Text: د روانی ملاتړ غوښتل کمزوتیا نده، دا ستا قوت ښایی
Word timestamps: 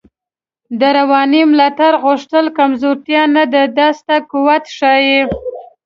د 0.79 0.81
روانی 0.97 1.41
ملاتړ 1.51 1.93
غوښتل 2.05 2.45
کمزوتیا 2.59 3.21
نده، 3.35 3.63
دا 3.77 3.87
ستا 3.99 4.17
قوت 4.31 4.63
ښایی 4.77 5.19